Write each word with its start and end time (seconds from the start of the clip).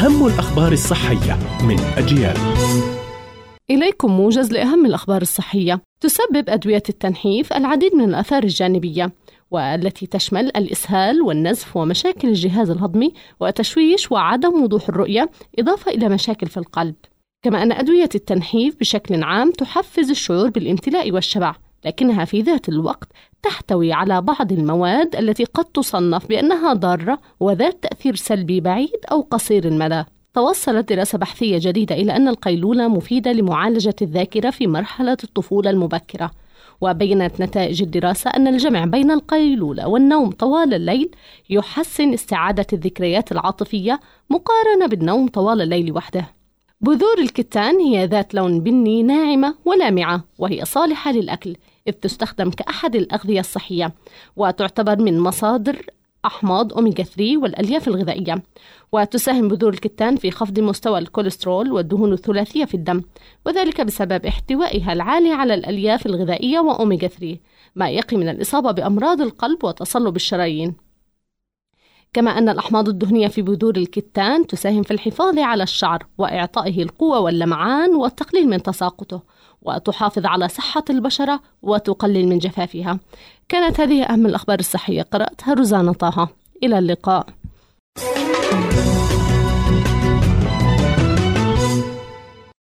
أهم 0.00 0.26
الأخبار 0.26 0.72
الصحية 0.72 1.38
من 1.62 1.80
أجيال. 1.80 2.36
إليكم 3.70 4.10
موجز 4.10 4.52
لأهم 4.52 4.86
الأخبار 4.86 5.22
الصحية. 5.22 5.80
تسبب 6.00 6.50
أدوية 6.50 6.82
التنحيف 6.88 7.52
العديد 7.52 7.94
من 7.94 8.04
الآثار 8.04 8.42
الجانبية 8.42 9.12
والتي 9.50 10.06
تشمل 10.06 10.46
الإسهال 10.56 11.22
والنزف 11.22 11.76
ومشاكل 11.76 12.28
الجهاز 12.28 12.70
الهضمي 12.70 13.12
وتشويش 13.40 14.12
وعدم 14.12 14.62
وضوح 14.62 14.88
الرؤية 14.88 15.30
إضافة 15.58 15.90
إلى 15.90 16.08
مشاكل 16.08 16.46
في 16.46 16.56
القلب. 16.56 16.94
كما 17.42 17.62
أن 17.62 17.72
أدوية 17.72 18.10
التنحيف 18.14 18.76
بشكل 18.80 19.22
عام 19.22 19.50
تحفز 19.50 20.10
الشعور 20.10 20.50
بالامتلاء 20.50 21.12
والشبع 21.12 21.54
لكنها 21.84 22.24
في 22.24 22.40
ذات 22.40 22.68
الوقت 22.68 23.08
تحتوي 23.42 23.92
على 23.92 24.20
بعض 24.20 24.52
المواد 24.52 25.16
التي 25.16 25.44
قد 25.44 25.64
تصنف 25.64 26.26
بأنها 26.26 26.72
ضارة 26.72 27.18
وذات 27.40 27.82
تأثير 27.82 28.14
سلبي 28.14 28.60
بعيد 28.60 28.98
أو 29.12 29.20
قصير 29.20 29.64
المدى. 29.64 30.04
توصلت 30.34 30.92
دراسة 30.92 31.18
بحثية 31.18 31.58
جديدة 31.60 31.94
إلى 31.94 32.16
أن 32.16 32.28
القيلولة 32.28 32.88
مفيدة 32.88 33.32
لمعالجة 33.32 33.94
الذاكرة 34.02 34.50
في 34.50 34.66
مرحلة 34.66 35.16
الطفولة 35.24 35.70
المبكرة. 35.70 36.30
وبينت 36.80 37.40
نتائج 37.40 37.82
الدراسة 37.82 38.30
أن 38.30 38.48
الجمع 38.48 38.84
بين 38.84 39.10
القيلولة 39.10 39.88
والنوم 39.88 40.30
طوال 40.30 40.74
الليل 40.74 41.10
يحسن 41.50 42.12
استعادة 42.12 42.66
الذكريات 42.72 43.32
العاطفية 43.32 44.00
مقارنة 44.30 44.86
بالنوم 44.86 45.28
طوال 45.28 45.60
الليل 45.60 45.92
وحده. 45.92 46.39
بذور 46.82 47.18
الكتان 47.18 47.80
هي 47.80 48.06
ذات 48.06 48.34
لون 48.34 48.60
بني 48.60 49.02
ناعمة 49.02 49.54
ولامعة 49.64 50.24
وهي 50.38 50.64
صالحة 50.64 51.12
للأكل 51.12 51.56
إذ 51.88 51.92
تستخدم 51.92 52.50
كأحد 52.50 52.96
الأغذية 52.96 53.40
الصحية 53.40 53.94
وتعتبر 54.36 55.02
من 55.02 55.20
مصادر 55.20 55.86
أحماض 56.24 56.72
أوميجا 56.72 57.04
3 57.04 57.38
والألياف 57.38 57.88
الغذائية. 57.88 58.42
وتساهم 58.92 59.48
بذور 59.48 59.72
الكتان 59.72 60.16
في 60.16 60.30
خفض 60.30 60.60
مستوى 60.60 60.98
الكوليسترول 60.98 61.72
والدهون 61.72 62.12
الثلاثية 62.12 62.64
في 62.64 62.74
الدم 62.74 63.02
وذلك 63.46 63.80
بسبب 63.80 64.26
احتوائها 64.26 64.92
العالي 64.92 65.32
على 65.32 65.54
الألياف 65.54 66.06
الغذائية 66.06 66.60
وأوميجا 66.60 67.08
3 67.08 67.36
ما 67.76 67.90
يقي 67.90 68.16
من 68.16 68.28
الإصابة 68.28 68.70
بأمراض 68.70 69.20
القلب 69.20 69.64
وتصلب 69.64 70.16
الشرايين. 70.16 70.89
كما 72.12 72.38
أن 72.38 72.48
الأحماض 72.48 72.88
الدهنية 72.88 73.28
في 73.28 73.42
بذور 73.42 73.76
الكتان 73.76 74.46
تساهم 74.46 74.82
في 74.82 74.90
الحفاظ 74.90 75.38
على 75.38 75.62
الشعر 75.62 76.06
وإعطائه 76.18 76.82
القوة 76.82 77.20
واللمعان 77.20 77.94
والتقليل 77.94 78.48
من 78.48 78.62
تساقطه 78.62 79.22
وتحافظ 79.62 80.26
على 80.26 80.48
صحة 80.48 80.84
البشرة 80.90 81.40
وتقلل 81.62 82.28
من 82.28 82.38
جفافها. 82.38 82.98
كانت 83.48 83.80
هذه 83.80 84.02
أهم 84.02 84.26
الأخبار 84.26 84.58
الصحية. 84.58 85.02
قرأتها 85.02 85.54
روزانا 85.54 85.92
طه. 85.92 86.28
إلى 86.62 86.78
اللقاء. 86.78 87.26
thank 88.50 88.74
you 88.74 88.99